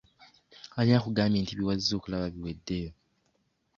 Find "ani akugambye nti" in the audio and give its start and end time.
0.77-1.53